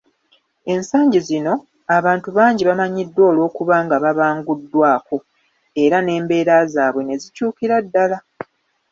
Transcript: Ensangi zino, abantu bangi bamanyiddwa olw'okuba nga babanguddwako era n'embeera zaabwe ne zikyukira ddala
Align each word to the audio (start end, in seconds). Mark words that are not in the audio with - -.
Ensangi 0.73 1.19
zino, 1.27 1.53
abantu 1.97 2.27
bangi 2.37 2.63
bamanyiddwa 2.69 3.21
olw'okuba 3.29 3.75
nga 3.85 3.97
babanguddwako 4.03 5.15
era 5.83 5.97
n'embeera 6.01 6.55
zaabwe 6.73 7.01
ne 7.05 7.15
zikyukira 7.21 7.75
ddala 7.85 8.17